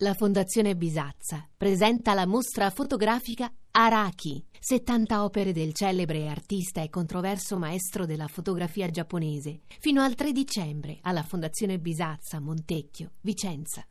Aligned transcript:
La 0.00 0.12
Fondazione 0.12 0.76
Bisazza 0.76 1.48
presenta 1.56 2.12
la 2.12 2.26
mostra 2.26 2.68
fotografica 2.68 3.50
Araki, 3.70 4.44
70 4.60 5.24
opere 5.24 5.52
del 5.52 5.72
celebre 5.72 6.28
artista 6.28 6.82
e 6.82 6.90
controverso 6.90 7.56
maestro 7.56 8.04
della 8.04 8.26
fotografia 8.26 8.90
giapponese, 8.90 9.60
fino 9.80 10.02
al 10.02 10.14
3 10.14 10.32
dicembre 10.32 10.98
alla 11.00 11.22
Fondazione 11.22 11.78
Bisazza, 11.78 12.40
Montecchio, 12.40 13.12
Vicenza. 13.22 13.86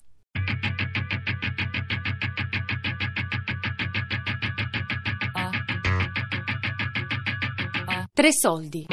Tre 8.13 8.29
soldi. 8.31 8.85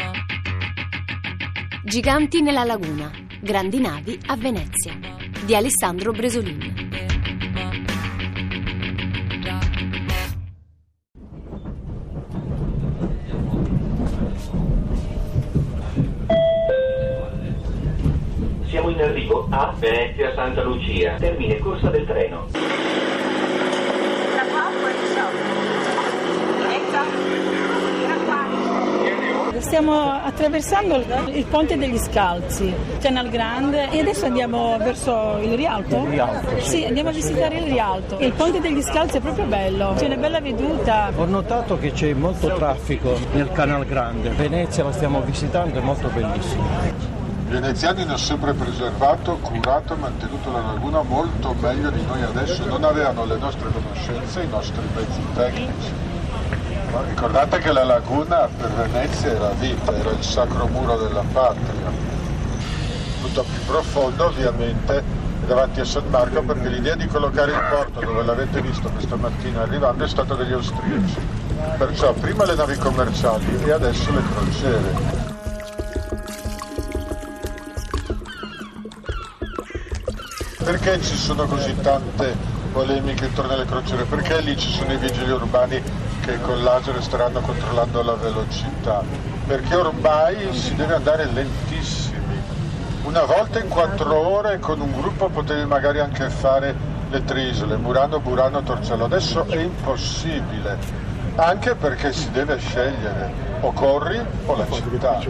Giganti 1.85 2.41
nella 2.41 2.65
laguna. 2.65 3.11
Grandi 3.43 3.81
navi 3.81 4.19
a 4.29 4.37
Venezia. 4.37 4.99
Di 5.45 5.55
Alessandro 5.55 6.13
Bresolin. 6.13 6.82
A 19.63 19.73
Venezia 19.79 20.33
Santa 20.35 20.63
Lucia, 20.63 21.15
termine 21.21 21.57
corsa 21.59 21.89
del 21.89 22.05
treno. 22.05 22.49
Stiamo 29.59 30.11
attraversando 30.11 30.97
il 31.31 31.45
ponte 31.45 31.79
degli 31.79 31.97
Scalzi, 31.97 32.75
Canal 33.01 33.29
Grande 33.29 33.89
e 33.91 34.01
adesso 34.01 34.27
andiamo 34.27 34.77
verso 34.79 35.39
il 35.41 35.55
Rialto. 35.55 35.97
Il 35.97 36.09
Rialto, 36.09 36.59
sì. 36.59 36.79
Sì, 36.79 36.85
andiamo 36.85 37.11
a 37.11 37.13
visitare 37.13 37.59
il 37.59 37.65
Rialto. 37.65 38.19
Il 38.19 38.33
ponte 38.33 38.61
degli 38.61 38.83
Scalzi 38.83 39.19
è 39.19 39.21
proprio 39.21 39.45
bello, 39.45 39.95
c'è 39.97 40.07
una 40.07 40.17
bella 40.17 40.41
veduta. 40.41 41.13
Ho 41.17 41.25
notato 41.25 41.79
che 41.79 41.93
c'è 41.93 42.13
molto 42.13 42.53
traffico 42.53 43.17
nel 43.35 43.53
Canal 43.53 43.87
Grande. 43.87 44.31
Venezia 44.31 44.83
la 44.83 44.93
stiamo 44.93 45.21
visitando, 45.21 45.79
è 45.79 45.83
molto 45.83 46.09
bellissima. 46.09 47.12
Veneziani 47.53 48.01
hanno 48.01 48.17
sempre 48.17 48.55
preservato, 48.55 49.37
curato 49.37 49.93
e 49.93 49.97
mantenuto 49.99 50.51
la 50.51 50.63
laguna 50.63 51.03
molto 51.03 51.55
meglio 51.61 51.91
di 51.91 52.03
noi 52.07 52.23
adesso, 52.23 52.65
non 52.65 52.83
avevano 52.83 53.27
le 53.27 53.37
nostre 53.37 53.69
conoscenze, 53.71 54.41
i 54.41 54.49
nostri 54.49 54.81
mezzi 54.95 55.21
tecnici. 55.35 55.93
Ma 56.91 57.03
ricordate 57.07 57.59
che 57.59 57.71
la 57.73 57.85
laguna 57.85 58.49
per 58.57 58.71
Venezia 58.71 59.33
era 59.33 59.51
vita, 59.51 59.95
era 59.95 60.11
il 60.13 60.23
sacro 60.23 60.67
muro 60.67 60.97
della 60.97 61.23
patria. 61.31 61.91
Punto 63.21 63.43
più 63.43 63.65
profondo 63.67 64.25
ovviamente 64.25 65.05
davanti 65.47 65.81
a 65.81 65.85
San 65.85 66.05
Marco 66.09 66.41
perché 66.41 66.69
l'idea 66.69 66.95
di 66.95 67.07
collocare 67.07 67.53
il 67.53 67.61
porto 67.69 68.01
dove 68.01 68.23
l'avete 68.23 68.63
visto 68.63 68.89
questa 68.89 69.17
mattina 69.17 69.61
arrivando 69.61 70.05
è 70.05 70.09
stata 70.09 70.35
degli 70.35 70.55
austriaci. 70.55 71.19
Perciò 71.77 72.15
prima 72.15 72.47
le 72.47 72.55
navi 72.55 72.79
commerciali 72.79 73.63
e 73.63 73.73
adesso 73.73 74.11
le 74.11 74.23
crociere. 74.35 75.12
Perché 80.73 81.03
ci 81.03 81.17
sono 81.17 81.45
così 81.45 81.77
tante 81.83 82.35
polemiche 82.73 83.27
intorno 83.27 83.53
alle 83.53 83.67
crociere? 83.67 84.05
Perché 84.05 84.41
lì 84.41 84.57
ci 84.57 84.71
sono 84.71 84.91
i 84.91 84.97
vigili 84.97 85.31
urbani 85.31 85.83
che 86.23 86.41
con 86.41 86.63
laser 86.63 87.03
staranno 87.03 87.41
controllando 87.41 88.03
la 88.03 88.15
velocità? 88.15 89.03
Perché 89.47 89.75
ormai 89.77 90.51
si 90.55 90.75
deve 90.75 90.95
andare 90.95 91.27
lentissimi. 91.27 92.41
Una 93.03 93.23
volta 93.25 93.61
in 93.61 93.69
quattro 93.69 94.17
ore 94.17 94.61
con 94.61 94.81
un 94.81 94.93
gruppo 94.93 95.29
potevi 95.29 95.67
magari 95.67 96.01
anche 96.01 96.31
fare 96.31 96.75
le 97.11 97.23
tre 97.23 97.43
isole, 97.43 97.77
Murano, 97.77 98.21
Burano, 98.21 98.63
Torcello. 98.63 99.05
Adesso 99.05 99.45
è 99.49 99.59
impossibile, 99.59 100.79
anche 101.37 101.75
perché 101.75 102.13
si 102.13 102.31
deve 102.31 102.59
scegliere 102.59 103.51
o 103.61 103.73
corri 103.73 104.21
o 104.47 104.57
la 104.57 104.67
città. 104.71 105.21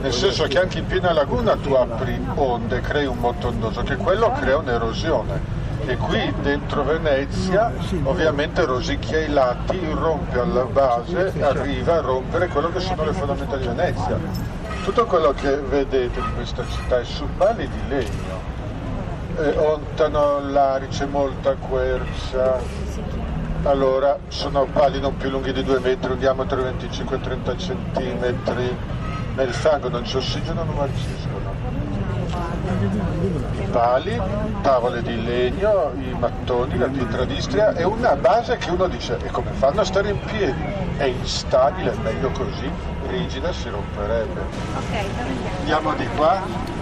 Nel 0.00 0.12
senso 0.12 0.44
che 0.44 0.58
anche 0.58 0.78
in 0.78 0.86
piena 0.86 1.12
laguna 1.12 1.56
tu 1.56 1.72
apri 1.74 2.18
onde, 2.34 2.80
crei 2.80 3.06
un 3.06 3.18
motondoso, 3.18 3.82
che 3.82 3.96
quello 3.96 4.32
crea 4.32 4.58
un'erosione. 4.58 5.62
E 5.86 5.96
qui 5.98 6.32
dentro 6.40 6.82
Venezia 6.82 7.70
ovviamente 8.04 8.64
rosicchia 8.64 9.18
i 9.18 9.28
lati, 9.28 9.78
rompe 9.92 10.38
alla 10.38 10.64
base, 10.64 11.32
arriva 11.40 11.96
a 11.96 12.00
rompere 12.00 12.48
quello 12.48 12.72
che 12.72 12.80
sono 12.80 13.04
le 13.04 13.12
fondamenta 13.12 13.56
di 13.56 13.66
Venezia. 13.66 14.18
Tutto 14.82 15.04
quello 15.04 15.32
che 15.32 15.56
vedete 15.56 16.18
in 16.18 16.34
questa 16.34 16.64
città 16.70 17.00
è 17.00 17.04
su 17.04 17.26
pali 17.36 17.68
di 17.68 17.88
legno. 17.88 18.52
Eh, 19.36 19.58
ontano 19.58 20.40
l'arice, 20.48 21.06
molta 21.06 21.54
quercia, 21.54 22.58
allora 23.64 24.18
sono 24.28 24.66
pali 24.66 25.00
non 25.00 25.16
più 25.16 25.30
lunghi 25.30 25.52
di 25.52 25.62
2 25.62 25.80
metri, 25.80 26.12
un 26.12 26.18
diametro 26.18 26.62
di 26.62 26.86
25-30 26.86 27.58
centimetri. 27.58 28.76
Nel 29.36 29.52
fango 29.52 29.88
non 29.88 30.02
c'è 30.02 30.16
ossigeno, 30.16 30.62
non 30.62 30.76
marciscono. 30.76 31.52
I 33.58 33.66
pali, 33.70 34.20
tavole 34.62 35.02
di 35.02 35.24
legno, 35.24 35.92
i 35.98 36.14
mattoni, 36.18 36.78
la 36.78 36.86
pietra 36.86 37.24
d'Istria 37.24 37.74
e 37.74 37.84
una 37.84 38.14
base 38.16 38.56
che 38.58 38.70
uno 38.70 38.86
dice 38.86 39.18
e 39.22 39.30
come 39.30 39.50
fanno 39.52 39.80
a 39.80 39.84
stare 39.84 40.10
in 40.10 40.20
piedi? 40.20 40.62
È 40.96 41.04
instabile, 41.04 41.92
è 41.92 41.96
meglio 42.02 42.30
così, 42.30 42.70
rigida 43.08 43.52
si 43.52 43.68
romperebbe. 43.68 44.40
Andiamo 45.60 45.94
di 45.94 46.06
qua. 46.16 46.73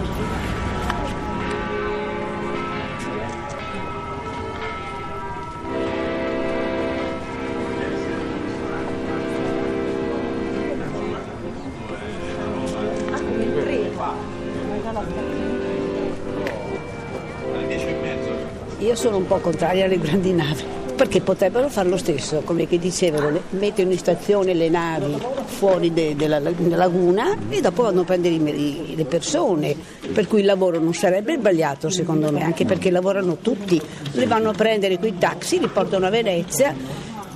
Io 18.93 18.99
sono 18.99 19.17
un 19.17 19.25
po' 19.25 19.37
contraria 19.39 19.85
alle 19.85 19.97
grandi 19.97 20.31
navi, 20.33 20.63
perché 20.95 21.19
potrebbero 21.19 21.67
fare 21.67 21.89
lo 21.89 21.97
stesso, 21.97 22.41
come 22.45 22.67
dicevano, 22.67 23.39
mettono 23.49 23.91
in 23.91 23.97
stazione 23.97 24.53
le 24.53 24.69
navi 24.69 25.17
fuori 25.45 25.91
de- 25.91 26.15
della, 26.15 26.39
della 26.39 26.75
laguna 26.75 27.35
e 27.49 27.59
dopo 27.59 27.81
vanno 27.81 28.01
a 28.01 28.03
prendere 28.03 28.35
i- 28.35 28.93
le 28.95 29.05
persone, 29.05 29.75
per 30.13 30.27
cui 30.27 30.41
il 30.41 30.45
lavoro 30.45 30.77
non 30.79 30.93
sarebbe 30.93 31.37
sbagliato 31.39 31.89
secondo 31.89 32.31
me, 32.31 32.43
anche 32.43 32.65
perché 32.65 32.91
lavorano 32.91 33.37
tutti, 33.41 33.81
le 34.11 34.27
vanno 34.27 34.51
a 34.51 34.53
prendere 34.53 34.99
quei 34.99 35.17
taxi, 35.17 35.57
li 35.59 35.69
portano 35.69 36.05
a 36.05 36.09
Venezia 36.11 36.75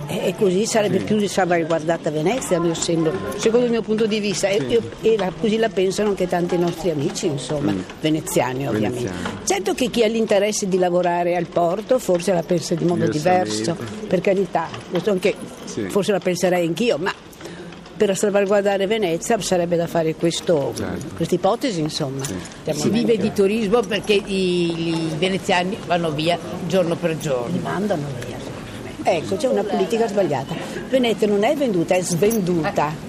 e 0.08 0.28
e 0.28 0.36
così 0.36 0.66
sarebbe 0.66 1.00
più 1.00 1.26
salvaguardata 1.28 2.10
Venezia, 2.12 2.62
secondo 2.74 3.66
il 3.66 3.72
mio 3.72 3.82
punto 3.82 4.06
di 4.06 4.20
vista, 4.20 4.48
e, 4.48 4.58
io- 4.68 4.82
e 5.02 5.16
la- 5.18 5.32
così 5.40 5.58
la 5.58 5.70
pensano 5.70 6.10
anche 6.10 6.28
tanti 6.28 6.58
nostri 6.58 6.90
amici, 6.92 7.26
insomma, 7.28 7.74
veneziani 8.02 8.68
ovviamente. 8.68 9.12
Certo 9.46 9.74
che 9.74 9.90
chi 9.90 10.04
ha 10.04 10.08
l'interesse 10.08 10.68
di 10.68 10.78
lavorare 10.78 11.36
al 11.36 11.48
porto 11.48 12.00
forse 12.00 12.32
la 12.34 12.44
pensa 12.44 12.76
di 12.76 12.86
modo 12.86 13.06
diverso, 13.10 13.76
per 14.08 14.22
carità, 14.22 14.68
questo 14.90 15.12
anche, 15.12 15.36
forse 15.90 16.12
la 16.12 16.20
penserei 16.20 16.66
anch'io, 16.66 16.98
ma 16.98 17.14
per 17.98 18.16
salvaguardare 18.16 18.86
Venezia 18.86 19.40
sarebbe 19.42 19.76
da 19.76 19.88
fare 19.88 20.14
questo, 20.16 20.72
questa 21.16 21.34
ipotesi, 21.36 21.80
insomma. 21.82 22.24
Si 22.74 22.90
vive 22.90 23.18
di 23.18 23.34
turismo 23.34 23.80
perché 23.82 24.14
i, 24.14 24.90
i 24.90 25.10
veneziani 25.18 25.76
vanno 25.86 26.12
via 26.12 26.38
giorno 26.68 26.96
per 26.96 27.18
giorno. 27.18 27.54
Li 27.54 27.60
mandano 27.60 28.04
via. 28.26 28.37
Ecco, 29.04 29.36
c'è 29.36 29.48
una 29.48 29.64
politica 29.64 30.08
sbagliata. 30.08 30.56
Venezia 30.90 31.28
non 31.28 31.44
è 31.44 31.56
venduta, 31.56 31.96
è 31.96 32.02
svenduta. 32.02 33.07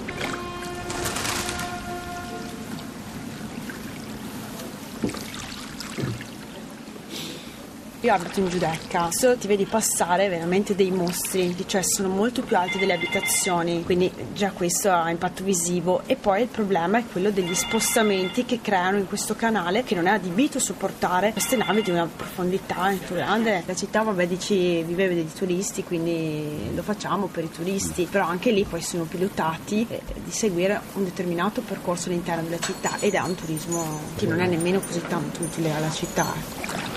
Io 8.09 8.15
abito 8.15 8.41
in 8.41 8.49
Giudecca, 8.49 9.03
adesso 9.03 9.37
ti 9.37 9.47
vedi 9.47 9.67
passare 9.67 10.31
veramente 10.31 10.75
dei 10.75 10.91
mostri, 10.91 11.55
cioè 11.67 11.83
sono 11.83 12.09
molto 12.09 12.41
più 12.41 12.57
alti 12.57 12.79
delle 12.79 12.95
abitazioni, 12.95 13.85
quindi 13.85 14.11
già 14.33 14.51
questo 14.51 14.91
ha 14.91 15.11
impatto 15.11 15.45
visivo 15.45 16.01
e 16.07 16.17
poi 16.17 16.41
il 16.41 16.49
problema 16.49 16.97
è 16.97 17.05
quello 17.05 17.31
degli 17.31 17.55
spostamenti 17.55 18.47
che 18.47 18.63
creano 18.63 18.97
in 18.97 19.07
questo 19.07 19.35
canale 19.35 19.85
che 19.85 19.95
non 19.95 20.07
è 20.07 20.13
adibito 20.13 20.57
a 20.57 20.61
sopportare 20.63 21.33
queste 21.33 21.57
navi 21.57 21.83
di 21.83 21.91
una 21.91 22.07
profondità 22.07 22.89
molto 22.89 23.13
grande. 23.13 23.63
La 23.67 23.75
città, 23.75 24.01
vabbè, 24.01 24.27
dici 24.27 24.83
vive 24.85 25.09
dei 25.09 25.31
turisti, 25.31 25.85
quindi 25.85 26.75
lo 26.75 26.83
facciamo 26.83 27.27
per 27.27 27.45
i 27.45 27.51
turisti, 27.51 28.09
però 28.11 28.25
anche 28.25 28.53
lì 28.53 28.65
poi 28.65 28.81
sono 28.81 29.05
pilotati 29.05 29.87
eh, 29.87 30.01
di 30.25 30.31
seguire 30.31 30.81
un 30.95 31.05
determinato 31.05 31.61
percorso 31.61 32.09
all'interno 32.09 32.45
della 32.45 32.59
città 32.59 32.97
ed 33.01 33.13
è 33.13 33.21
un 33.21 33.35
turismo 33.35 34.01
che 34.17 34.25
non 34.25 34.41
è 34.41 34.47
nemmeno 34.47 34.81
così 34.81 35.03
tanto 35.07 35.43
utile 35.43 35.75
alla 35.75 35.91
città. 35.91 36.88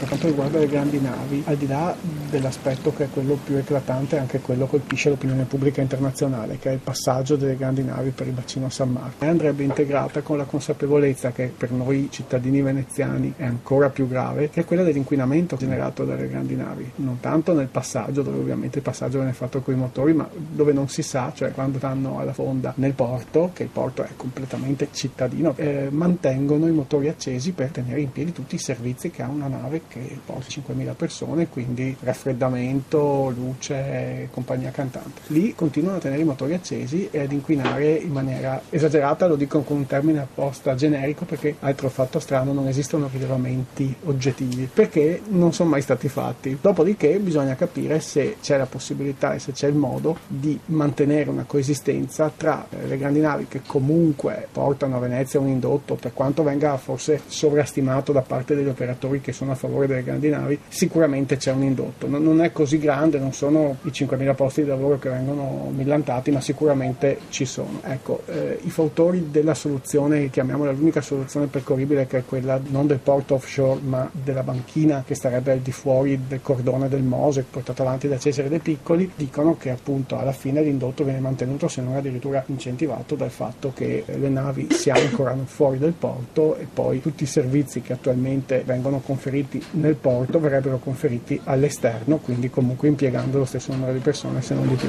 Per 0.00 0.08
quanto 0.08 0.28
riguarda 0.28 0.58
le 0.58 0.66
grandi 0.66 0.98
navi, 0.98 1.42
al 1.44 1.56
di 1.58 1.66
là 1.66 1.94
dell'aspetto 2.30 2.90
che 2.94 3.04
è 3.04 3.10
quello 3.10 3.38
più 3.44 3.56
eclatante, 3.56 4.16
anche 4.16 4.40
quello 4.40 4.64
colpisce 4.64 5.10
l'opinione 5.10 5.44
pubblica 5.44 5.82
internazionale, 5.82 6.56
che 6.58 6.70
è 6.70 6.72
il 6.72 6.78
passaggio 6.78 7.36
delle 7.36 7.54
grandi 7.54 7.84
navi 7.84 8.08
per 8.08 8.26
il 8.26 8.32
bacino 8.32 8.70
San 8.70 8.92
Marco. 8.92 9.26
Andrebbe 9.26 9.62
integrata 9.62 10.22
con 10.22 10.38
la 10.38 10.44
consapevolezza 10.44 11.32
che 11.32 11.52
per 11.54 11.70
noi 11.70 12.08
cittadini 12.10 12.62
veneziani 12.62 13.34
è 13.36 13.44
ancora 13.44 13.90
più 13.90 14.08
grave, 14.08 14.48
che 14.48 14.62
è 14.62 14.64
quella 14.64 14.84
dell'inquinamento 14.84 15.56
generato 15.56 16.06
dalle 16.06 16.28
grandi 16.30 16.56
navi. 16.56 16.90
Non 16.96 17.20
tanto 17.20 17.52
nel 17.52 17.68
passaggio, 17.68 18.22
dove 18.22 18.38
ovviamente 18.38 18.78
il 18.78 18.84
passaggio 18.84 19.18
viene 19.18 19.34
fatto 19.34 19.60
con 19.60 19.74
i 19.74 19.76
motori, 19.76 20.14
ma 20.14 20.26
dove 20.32 20.72
non 20.72 20.88
si 20.88 21.02
sa, 21.02 21.30
cioè 21.34 21.52
quando 21.52 21.76
stanno 21.76 22.18
alla 22.18 22.32
fonda 22.32 22.72
nel 22.76 22.94
porto, 22.94 23.50
che 23.52 23.64
il 23.64 23.68
porto 23.70 24.02
è 24.02 24.08
completamente 24.16 24.88
cittadino, 24.92 25.52
eh, 25.56 25.88
mantengono 25.90 26.66
i 26.66 26.72
motori 26.72 27.08
accesi 27.08 27.52
per 27.52 27.68
tenere 27.68 28.00
in 28.00 28.10
piedi 28.10 28.32
tutti 28.32 28.54
i 28.54 28.58
servizi 28.58 29.10
che 29.10 29.20
ha 29.20 29.28
una 29.28 29.46
nave 29.46 29.82
che 29.90 30.18
porta 30.24 30.46
5.000 30.48 30.94
persone, 30.94 31.48
quindi 31.48 31.96
raffreddamento, 32.00 33.32
luce, 33.34 34.28
compagnia 34.30 34.70
cantante. 34.70 35.22
Lì 35.28 35.54
continuano 35.54 35.98
a 35.98 36.00
tenere 36.00 36.22
i 36.22 36.24
motori 36.24 36.54
accesi 36.54 37.08
e 37.10 37.20
ad 37.20 37.32
inquinare 37.32 37.94
in 37.94 38.12
maniera 38.12 38.62
esagerata, 38.70 39.26
lo 39.26 39.36
dico 39.36 39.60
con 39.62 39.78
un 39.78 39.86
termine 39.86 40.20
apposta 40.20 40.74
generico 40.74 41.24
perché 41.24 41.56
altro 41.60 41.88
fatto 41.88 42.20
strano 42.20 42.52
non 42.52 42.68
esistono 42.68 43.08
rilevamenti 43.12 43.94
oggettivi, 44.04 44.68
perché 44.72 45.20
non 45.28 45.52
sono 45.52 45.70
mai 45.70 45.82
stati 45.82 46.08
fatti. 46.08 46.56
Dopodiché 46.60 47.18
bisogna 47.18 47.56
capire 47.56 48.00
se 48.00 48.36
c'è 48.40 48.56
la 48.56 48.66
possibilità 48.66 49.34
e 49.34 49.38
se 49.38 49.52
c'è 49.52 49.66
il 49.66 49.74
modo 49.74 50.18
di 50.26 50.58
mantenere 50.66 51.30
una 51.30 51.44
coesistenza 51.44 52.30
tra 52.34 52.66
eh, 52.70 52.86
le 52.86 52.96
grandi 52.96 53.20
navi 53.20 53.46
che 53.48 53.62
comunque 53.66 54.46
portano 54.50 54.96
a 54.96 55.00
Venezia 55.00 55.40
un 55.40 55.48
indotto, 55.48 55.96
per 55.96 56.12
quanto 56.14 56.42
venga 56.42 56.76
forse 56.76 57.22
sovrastimato 57.26 58.12
da 58.12 58.22
parte 58.22 58.54
degli 58.54 58.68
operatori 58.68 59.20
che 59.20 59.32
sono 59.32 59.52
a 59.52 59.56
favore 59.56 59.79
delle 59.86 60.02
grandi 60.02 60.28
navi, 60.28 60.58
sicuramente 60.68 61.36
c'è 61.36 61.52
un 61.52 61.62
indotto. 61.62 62.08
Non 62.08 62.42
è 62.42 62.52
così 62.52 62.78
grande, 62.78 63.18
non 63.18 63.32
sono 63.32 63.76
i 63.82 63.88
5.000 63.88 64.34
posti 64.34 64.62
di 64.62 64.68
lavoro 64.68 64.98
che 64.98 65.08
vengono 65.08 65.70
millantati, 65.74 66.30
ma 66.30 66.40
sicuramente 66.40 67.18
ci 67.28 67.44
sono. 67.44 67.80
Ecco, 67.84 68.22
eh, 68.26 68.58
i 68.62 68.70
fautori 68.70 69.28
della 69.30 69.54
soluzione, 69.54 70.30
chiamiamola 70.30 70.72
l'unica 70.72 71.00
soluzione 71.00 71.46
percorribile, 71.46 72.06
che 72.06 72.18
è 72.18 72.24
quella 72.24 72.60
non 72.68 72.86
del 72.86 72.98
porto 72.98 73.34
offshore, 73.34 73.80
ma 73.82 74.08
della 74.12 74.42
banchina 74.42 75.04
che 75.06 75.14
starebbe 75.14 75.52
al 75.52 75.60
di 75.60 75.72
fuori 75.72 76.20
del 76.26 76.40
cordone 76.42 76.88
del 76.88 77.02
Mose, 77.02 77.44
portato 77.48 77.82
avanti 77.82 78.08
da 78.08 78.18
Cesare 78.18 78.48
De 78.48 78.58
Piccoli, 78.58 79.10
dicono 79.14 79.56
che 79.56 79.70
appunto 79.70 80.18
alla 80.18 80.32
fine 80.32 80.62
l'indotto 80.62 81.04
viene 81.04 81.20
mantenuto, 81.20 81.68
se 81.68 81.82
non 81.82 81.96
addirittura 81.96 82.42
incentivato 82.46 83.14
dal 83.14 83.30
fatto 83.30 83.72
che 83.74 84.04
le 84.06 84.28
navi 84.28 84.68
si 84.70 84.90
ancorano 84.90 85.44
fuori 85.44 85.78
del 85.78 85.92
porto 85.92 86.56
e 86.56 86.66
poi 86.72 87.00
tutti 87.00 87.24
i 87.24 87.26
servizi 87.26 87.80
che 87.80 87.92
attualmente 87.92 88.62
vengono 88.64 89.00
conferiti 89.00 89.62
nel 89.72 89.94
porto 89.94 90.40
verrebbero 90.40 90.78
conferiti 90.78 91.40
all'esterno, 91.44 92.16
quindi 92.18 92.50
comunque 92.50 92.88
impiegando 92.88 93.38
lo 93.38 93.44
stesso 93.44 93.72
numero 93.72 93.92
di 93.92 93.98
persone 94.00 94.42
se 94.42 94.54
non 94.54 94.66
di 94.68 94.74
più. 94.74 94.88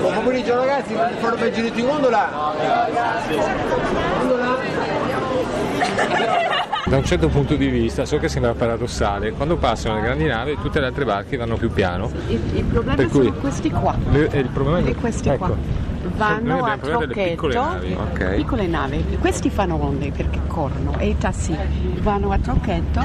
Buon 0.00 0.14
pomeriggio 0.14 0.56
ragazzi, 0.56 0.94
fanno 0.94 1.36
per 1.36 1.50
giro 1.52 1.68
di 1.70 1.82
gondola. 1.82 2.52
Da 6.86 6.96
un 6.98 7.04
certo 7.04 7.28
punto 7.28 7.56
di 7.56 7.68
vista, 7.68 8.04
so 8.04 8.18
che 8.18 8.28
sembra 8.28 8.52
paradossale, 8.52 9.32
quando 9.32 9.56
passano 9.56 9.94
le 9.96 10.02
grandi 10.02 10.26
navi 10.26 10.56
tutte 10.60 10.80
le 10.80 10.86
altre 10.86 11.04
barche 11.04 11.36
vanno 11.36 11.56
più 11.56 11.70
piano. 11.72 12.10
Il, 12.28 12.40
il 12.54 12.64
problema 12.64 12.96
Per 12.96 13.08
cui- 13.08 13.24
sono 13.24 13.36
questi 13.40 13.70
qua. 13.70 13.96
Le- 14.10 14.28
e 14.30 14.38
il 14.40 14.48
problema 14.48 14.80
Di 14.80 14.94
questi 14.94 15.28
ecco. 15.30 15.46
qua. 15.46 15.56
Vanno 16.16 16.64
a 16.64 16.76
trocchetto, 16.76 17.30
piccole 17.30 17.54
navi, 17.54 17.96
piccole 18.36 18.66
navi. 18.66 19.04
Questi 19.20 19.50
fanno 19.50 19.76
onde 19.82 20.10
perché 20.10 20.40
corrono 20.46 20.98
e 20.98 21.08
i 21.08 21.18
tassi 21.18 21.56
vanno 22.02 22.30
a 22.30 22.38
trocchetto, 22.38 23.02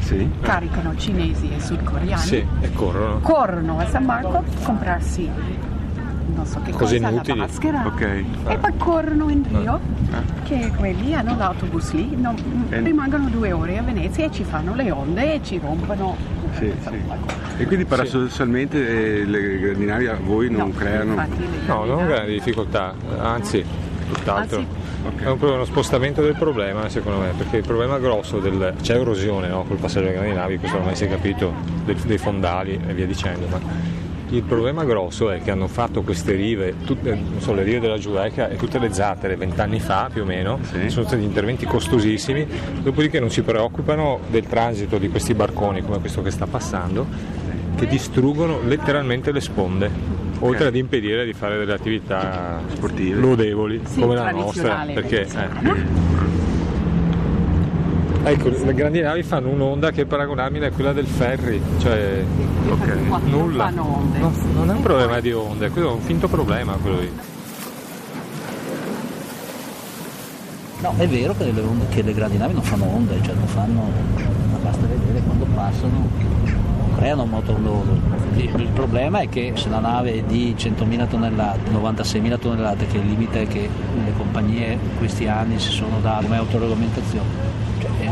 Sì. 0.00 0.28
caricano 0.40 0.94
cinesi 0.96 1.50
e 1.54 1.60
sudcoreani, 1.60 2.20
Sì, 2.20 2.46
e 2.60 2.72
corrono. 2.72 3.20
corrono 3.20 3.78
a 3.78 3.86
San 3.86 4.04
Marco 4.04 4.36
a 4.36 4.42
comprarsi 4.62 5.30
non 6.34 6.46
so 6.46 6.60
che 6.62 6.70
Cose 6.70 6.96
cosa, 6.98 7.10
inutili. 7.10 7.38
la 7.38 7.44
maschera 7.46 7.82
Ok. 7.86 8.00
e 8.46 8.56
poi 8.58 8.72
corrono 8.78 9.28
in 9.28 9.44
Rio 9.50 9.80
che 10.44 10.72
quelli 10.76 11.14
hanno 11.14 11.36
l'autobus 11.36 11.92
lì, 11.92 12.16
non- 12.16 12.36
rimangono 12.70 13.28
due 13.28 13.52
ore 13.52 13.76
a 13.76 13.82
Venezia 13.82 14.24
e 14.24 14.30
ci 14.30 14.42
fanno 14.42 14.74
le 14.74 14.90
onde 14.90 15.34
e 15.34 15.40
ci 15.42 15.58
rompono 15.58 16.16
Sì, 16.58 16.72
sì. 16.80 17.00
E 17.58 17.66
quindi 17.66 17.84
paradossalmente 17.84 19.20
eh, 19.20 19.24
le 19.24 19.58
grandi 19.58 19.84
navi 19.84 20.06
a 20.06 20.18
voi 20.22 20.50
non 20.50 20.72
creano... 20.74 21.14
No, 21.66 21.84
non 21.84 22.06
grandi 22.06 22.32
difficoltà, 22.32 22.94
anzi, 23.18 23.64
tutt'altro. 24.12 24.80
È 25.16 25.26
un, 25.28 25.38
uno 25.40 25.64
spostamento 25.64 26.22
del 26.22 26.36
problema 26.36 26.88
secondo 26.88 27.18
me, 27.18 27.32
perché 27.36 27.56
il 27.56 27.64
problema 27.66 27.98
grosso 27.98 28.38
del... 28.38 28.74
c'è 28.80 28.94
erosione 28.96 29.48
no? 29.48 29.64
col 29.64 29.78
passaggio 29.78 30.06
delle 30.06 30.18
grandi 30.18 30.34
navi, 30.34 30.58
questo 30.58 30.76
ormai 30.78 30.94
si 30.94 31.04
è 31.04 31.08
capito, 31.08 31.52
del- 31.84 31.96
dei 31.96 32.18
fondali 32.18 32.78
e 32.86 32.94
via 32.94 33.06
dicendo, 33.06 33.46
ma 33.48 33.58
il 34.32 34.42
problema 34.42 34.84
grosso 34.84 35.30
è 35.30 35.42
che 35.42 35.50
hanno 35.50 35.68
fatto 35.68 36.02
queste 36.02 36.32
rive, 36.32 36.74
tutte, 36.84 37.14
non 37.14 37.40
so, 37.40 37.52
le 37.52 37.62
rive 37.62 37.80
della 37.80 37.98
Giudaica 37.98 38.48
e 38.48 38.56
tutte 38.56 38.78
le 38.78 38.92
zattere 38.92 39.36
vent'anni 39.36 39.78
fa 39.78 40.08
più 40.10 40.22
o 40.22 40.24
meno, 40.24 40.58
sono 40.86 41.06
stati 41.06 41.22
interventi 41.22 41.66
costosissimi, 41.66 42.46
dopodiché 42.80 43.20
non 43.20 43.30
si 43.30 43.42
preoccupano 43.42 44.20
del 44.28 44.46
transito 44.46 44.96
di 44.96 45.08
questi 45.08 45.34
barconi 45.34 45.82
come 45.82 45.98
questo 46.00 46.22
che 46.22 46.30
sta 46.30 46.46
passando, 46.46 47.06
che 47.76 47.86
distruggono 47.86 48.60
letteralmente 48.62 49.32
le 49.32 49.40
sponde, 49.40 49.90
oltre 50.40 50.68
ad 50.68 50.76
impedire 50.76 51.26
di 51.26 51.34
fare 51.34 51.58
delle 51.58 51.74
attività 51.74 52.60
sportive. 52.72 53.20
lodevoli 53.20 53.80
Sì, 53.84 54.00
come 54.00 54.14
la 54.14 54.30
nostra. 54.30 54.86
Perché, 54.92 55.26
eh, 55.26 56.31
Ecco, 58.24 58.50
le 58.50 58.74
grandi 58.74 59.00
navi 59.00 59.24
fanno 59.24 59.48
un'onda 59.48 59.90
che 59.90 60.02
è 60.02 60.04
paragonabile 60.04 60.66
a 60.66 60.70
quella 60.70 60.92
del 60.92 61.06
ferry, 61.06 61.60
cioè 61.78 62.24
nulla. 63.24 63.64
fanno 63.64 63.96
onde. 63.96 64.18
No, 64.18 64.32
non 64.54 64.70
è 64.70 64.74
un 64.74 64.82
problema 64.82 65.18
di 65.18 65.32
onde, 65.32 65.70
quello 65.70 65.90
è 65.90 65.92
un 65.94 66.00
finto 66.00 66.28
problema 66.28 66.74
quello 66.74 67.00
lì. 67.00 67.10
No, 70.82 70.94
è 70.96 71.08
vero 71.08 71.34
che 71.36 71.50
le, 71.50 71.60
onde- 71.60 71.88
che 71.88 72.02
le 72.02 72.14
grandi 72.14 72.36
navi 72.36 72.54
non 72.54 72.62
fanno 72.62 72.84
onde, 72.84 73.20
cioè 73.22 73.34
non 73.34 73.46
fanno, 73.48 73.90
ma 74.50 74.56
basta 74.58 74.86
vedere 74.86 75.20
quando 75.24 75.44
passano, 75.54 76.08
non 76.44 76.94
creano 76.96 77.24
motor 77.24 77.60
loro. 77.60 78.20
Il, 78.34 78.68
problema 78.72 79.20
è 79.20 79.28
che 79.28 79.52
se 79.56 79.68
la 79.68 79.80
nave 79.80 80.14
è 80.14 80.22
di 80.22 80.54
100.000 80.56 81.08
tonnellate, 81.08 81.70
96.000 81.70 82.38
tonnellate, 82.38 82.86
che 82.86 82.98
è 82.98 83.00
il 83.00 83.08
limite 83.08 83.46
che 83.46 83.68
le 84.04 84.12
compagnie 84.16 84.72
in 84.72 84.96
questi 84.98 85.26
anni 85.26 85.58
si 85.58 85.70
sono 85.70 85.98
date 86.00 86.24
come 86.24 86.36
autoregolamentazione, 86.36 87.61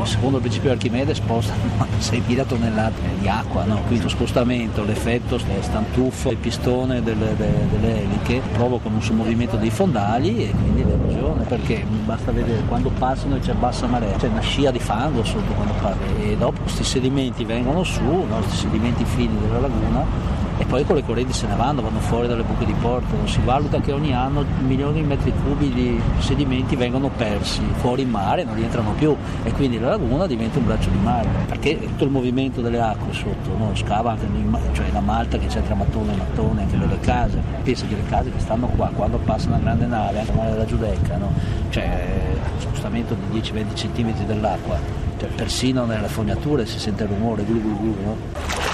secondo 0.05 0.37
il 0.37 0.43
principio 0.43 0.71
di 0.71 0.77
Archimede 0.77 1.15
spostano 1.15 1.61
6.000 2.01 2.47
tonnellate 2.49 3.01
di 3.19 3.29
acqua, 3.29 3.65
no? 3.65 3.83
quindi 3.87 4.03
lo 4.03 4.09
spostamento, 4.09 4.85
l'effetto 4.85 5.39
stantuffo, 5.39 6.31
il 6.31 6.37
pistone 6.37 7.03
delle, 7.03 7.37
de- 7.37 7.69
delle 7.71 8.03
eliche 8.03 8.41
provocano 8.53 8.97
un 8.97 9.03
sommovimento 9.03 9.57
dei 9.57 9.71
fondali 9.71 10.45
e 10.45 10.51
quindi 10.51 10.85
l'erosione, 10.85 11.45
perché 11.45 11.85
basta 12.05 12.33
vedere 12.33 12.63
quando 12.67 12.91
passano 12.91 13.39
c'è 13.39 13.53
bassa 13.55 13.87
marea, 13.87 14.17
c'è 14.17 14.29
una 14.29 14.41
scia 14.41 14.71
di 14.71 14.79
fango 14.79 15.25
sotto 15.25 15.53
quando 15.53 15.75
parli 15.81 16.33
e 16.33 16.37
dopo 16.37 16.63
questi 16.63 16.85
sedimenti 16.85 17.45
vengono 17.45 17.83
su, 17.83 18.03
no? 18.03 18.43
sedimenti 18.49 19.05
fini 19.05 19.37
della 19.41 19.61
laguna 19.61 20.39
e 20.61 20.65
poi 20.67 20.85
con 20.85 20.95
le 20.95 21.03
correnti 21.03 21.33
se 21.33 21.47
ne 21.47 21.57
vanno, 21.57 21.81
vanno 21.81 22.01
fuori 22.01 22.29
dalle 22.29 22.43
buche 22.43 22.67
di 22.67 22.75
porto. 22.75 23.17
Si 23.25 23.41
valuta 23.43 23.81
che 23.81 23.93
ogni 23.93 24.15
anno 24.15 24.45
milioni 24.67 25.01
di 25.01 25.07
metri 25.07 25.33
cubi 25.43 25.73
di 25.73 25.99
sedimenti 26.19 26.77
vengono 26.77 27.09
persi 27.09 27.63
fuori 27.77 28.03
in 28.03 28.11
mare, 28.11 28.45
non 28.45 28.55
rientrano 28.55 28.93
più 28.93 29.17
e 29.43 29.53
quindi 29.53 29.79
la 29.79 29.89
laguna 29.89 30.27
diventa 30.27 30.59
un 30.59 30.67
braccio 30.67 30.91
di 30.91 30.99
mare, 30.99 31.29
perché 31.47 31.79
tutto 31.81 32.05
il 32.05 32.11
movimento 32.11 32.61
delle 32.61 32.79
acque 32.79 33.15
sotto 33.15 33.57
no? 33.57 33.75
scava 33.75 34.11
anche 34.11 34.27
in 34.27 34.59
cioè 34.73 34.93
la 34.93 35.01
malta 35.01 35.39
che 35.39 35.47
c'è 35.47 35.63
tra 35.63 35.75
mattone 35.75 36.13
e 36.13 36.17
mattone, 36.17 36.63
anche 36.63 36.77
nelle 36.77 37.01
case. 37.01 37.43
Pensa 37.63 37.87
che 37.87 37.95
le 37.95 38.05
case 38.09 38.31
che 38.31 38.41
stanno 38.41 38.67
qua, 38.69 38.91
quando 38.95 39.17
passa 39.17 39.49
una 39.49 39.59
grande 39.59 39.87
nave, 39.87 40.21
anche 40.21 40.33
nave 40.33 40.51
della 40.51 40.67
Giudecca, 40.67 41.17
no? 41.17 41.33
cioè 41.71 42.29
spostamento 42.59 43.15
di 43.15 43.41
10-20 43.41 43.65
cm 43.75 44.27
dell'acqua, 44.27 44.79
cioè, 45.19 45.29
persino 45.31 45.87
nelle 45.87 46.09
fognature 46.09 46.67
si 46.67 46.79
sente 46.79 47.05
il 47.05 47.09
rumore, 47.09 47.45
glu 47.45 47.61
glu 47.61 47.79
glu, 47.79 47.97
no? 48.05 48.70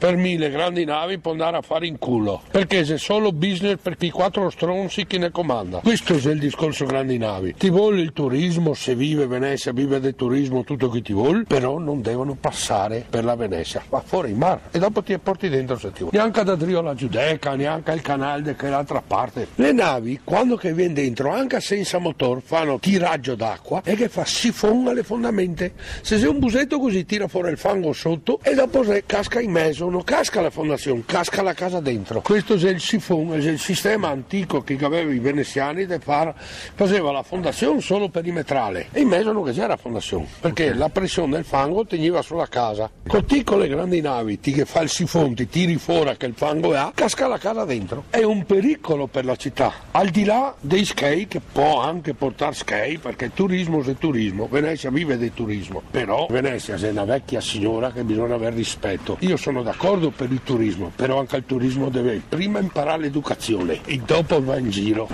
Per 0.00 0.16
me 0.16 0.38
le 0.38 0.48
grandi 0.48 0.86
navi 0.86 1.18
può 1.18 1.32
andare 1.32 1.58
a 1.58 1.60
fare 1.60 1.86
in 1.86 1.98
culo, 1.98 2.40
perché 2.50 2.80
è 2.80 2.96
solo 2.96 3.32
business 3.32 3.76
per 3.82 3.98
quei 3.98 4.08
quattro 4.08 4.48
stronzi 4.48 5.06
che 5.06 5.18
ne 5.18 5.30
comanda. 5.30 5.80
Questo 5.80 6.14
è 6.14 6.32
il 6.32 6.38
discorso 6.38 6.86
grandi 6.86 7.18
navi. 7.18 7.54
Ti 7.54 7.68
vuole 7.68 8.00
il 8.00 8.14
turismo, 8.14 8.72
se 8.72 8.94
vive 8.94 9.26
Venezia, 9.26 9.72
vive 9.72 10.00
del 10.00 10.14
turismo, 10.14 10.64
tutto 10.64 10.88
che 10.88 11.02
ti 11.02 11.12
vuole, 11.12 11.44
però 11.46 11.76
non 11.76 12.00
devono 12.00 12.34
passare 12.34 13.04
per 13.10 13.24
la 13.24 13.36
Venezia, 13.36 13.82
va 13.90 14.00
fuori 14.00 14.30
in 14.30 14.38
mare 14.38 14.60
e 14.70 14.78
dopo 14.78 15.02
ti 15.02 15.18
porti 15.18 15.50
dentro 15.50 15.76
se 15.76 15.92
ti 15.92 15.98
vuole. 15.98 16.16
Neanche 16.16 16.40
ad 16.40 16.48
Adrio 16.48 16.80
la 16.80 16.94
Giudecca, 16.94 17.54
neanche 17.54 17.92
il 17.92 18.00
canale 18.00 18.56
che 18.56 18.68
è 18.68 18.70
l'altra 18.70 19.02
parte. 19.06 19.48
Le 19.56 19.72
navi, 19.72 20.20
quando 20.24 20.56
che 20.56 20.72
viene 20.72 20.94
dentro, 20.94 21.30
anche 21.30 21.60
senza 21.60 21.98
motore, 21.98 22.40
fanno 22.42 22.78
tiraggio 22.78 23.34
d'acqua 23.34 23.82
e 23.84 23.96
che 23.96 24.08
fa 24.08 24.24
sifon 24.24 24.88
alle 24.88 25.02
fondamenta. 25.02 25.68
Se 26.00 26.16
sei 26.16 26.28
un 26.28 26.38
busetto 26.38 26.78
così 26.78 27.04
tira 27.04 27.28
fuori 27.28 27.50
il 27.50 27.58
fango 27.58 27.92
sotto 27.92 28.40
e 28.42 28.54
dopo 28.54 28.82
se 28.82 29.02
casca 29.04 29.40
in 29.40 29.50
mezzo 29.50 29.88
non 29.90 30.04
casca 30.04 30.40
la 30.40 30.50
fondazione, 30.50 31.02
casca 31.04 31.42
la 31.42 31.52
casa 31.52 31.80
dentro. 31.80 32.20
Questo 32.22 32.54
è 32.54 32.70
il 32.70 32.80
sifon, 32.80 33.32
è 33.32 33.36
il 33.36 33.58
sistema 33.58 34.08
antico 34.08 34.62
che 34.62 34.78
avevano 34.80 35.12
i 35.12 35.18
veneziani 35.18 35.84
di 35.84 35.98
fare, 35.98 36.34
faceva 36.74 37.10
la 37.10 37.22
fondazione 37.22 37.80
solo 37.80 38.08
perimetrale 38.08 38.88
e 38.92 39.00
in 39.00 39.08
mezzo 39.08 39.32
non 39.32 39.50
c'era 39.52 39.76
fondazione, 39.76 40.26
perché 40.40 40.72
la 40.72 40.88
pressione 40.88 41.34
del 41.34 41.44
fango 41.44 41.84
teniva 41.84 42.22
sulla 42.22 42.46
casa. 42.46 42.88
Con 43.06 43.58
le 43.58 43.68
grandi 43.68 44.00
navi 44.00 44.38
ti 44.38 44.52
che 44.52 44.64
fa 44.64 44.80
il 44.80 44.88
sifon, 44.88 45.34
ti 45.34 45.48
tiri 45.48 45.76
fuori 45.76 46.16
che 46.16 46.26
il 46.26 46.34
fango 46.34 46.74
ha, 46.74 46.92
casca 46.94 47.26
la 47.26 47.38
casa 47.38 47.64
dentro. 47.64 48.04
È 48.10 48.22
un 48.22 48.44
pericolo 48.44 49.08
per 49.08 49.24
la 49.24 49.36
città, 49.36 49.72
al 49.90 50.08
di 50.08 50.24
là 50.24 50.54
dei 50.60 50.84
skate 50.84 51.26
che 51.26 51.40
può 51.40 51.80
anche 51.80 52.14
portare 52.14 52.54
skate, 52.54 53.00
perché 53.00 53.32
turismo 53.34 53.82
è 53.82 53.94
turismo, 53.96 54.46
Venezia 54.48 54.90
vive 54.90 55.18
del 55.18 55.32
turismo, 55.34 55.82
però 55.90 56.26
Venezia 56.30 56.76
è 56.76 56.90
una 56.90 57.04
vecchia 57.04 57.40
signora 57.40 57.90
che 57.90 58.04
bisogna 58.04 58.34
avere 58.34 58.54
rispetto. 58.54 59.16
Io 59.20 59.36
sono 59.36 59.62
d'accordo 59.62 59.79
per 60.10 60.30
il 60.30 60.42
turismo, 60.42 60.92
però 60.94 61.20
anche 61.20 61.36
il 61.36 61.46
turismo 61.46 61.88
deve 61.88 62.20
prima 62.28 62.58
imparare 62.58 63.00
l'educazione 63.00 63.80
e 63.86 63.98
dopo 64.04 64.44
va 64.44 64.58
in 64.58 64.68
giro. 64.68 65.08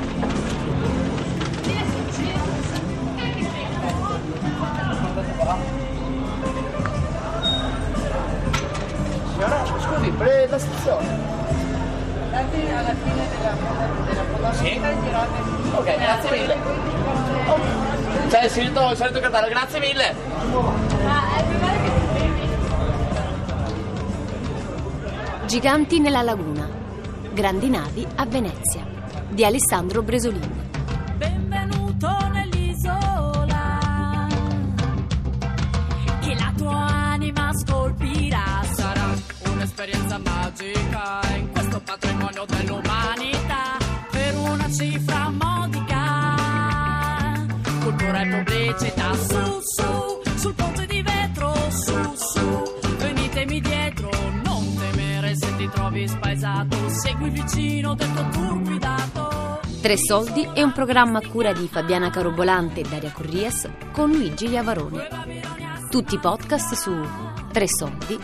Signora, 9.31 9.65
scusi, 9.67 10.11
prende 10.11 10.49
la 10.49 10.59
stazione. 10.59 11.07
Alla 12.33 12.45
fine 12.51 12.85
della 13.31 14.53
Sì? 14.53 14.81
Ok, 15.77 15.97
grazie 15.97 16.31
mille. 16.31 16.57
C'è 18.29 18.45
il 18.45 18.51
solito, 18.51 18.91
il 18.91 18.97
solito 18.97 19.21
grazie 19.21 19.79
mille. 19.79 20.15
Giganti 25.47 26.01
nella 26.01 26.23
laguna. 26.23 26.69
Grandi 27.33 27.69
navi 27.69 28.05
a 28.17 28.27
Venezia. 28.27 28.85
Di 29.31 29.45
Alessandro 29.45 30.03
Bresolini. 30.03 30.66
Segui 57.27 57.31
vicino 57.31 57.95
del 57.95 58.13
tuo 58.13 58.29
tour 58.31 58.63
guidato. 58.63 59.61
Tre 59.81 59.97
soldi 59.97 60.49
è 60.55 60.63
un 60.63 60.73
programma 60.73 61.19
a 61.19 61.27
cura 61.27 61.53
di 61.53 61.67
Fabiana 61.69 62.09
Carobolante 62.11 62.81
e 62.81 62.85
Daria 62.89 63.11
Corries 63.11 63.69
con 63.93 64.13
Luigi 64.13 64.49
Iavaroni. 64.49 64.99
Tutti 65.91 66.15
i 66.15 66.19
podcast 66.19 66.75
su 66.75 66.95
tresoldi.rai.it. 67.51 68.15